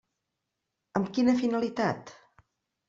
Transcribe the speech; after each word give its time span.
Amb 1.01 1.11
quina 1.19 1.37
finalitat? 1.43 2.17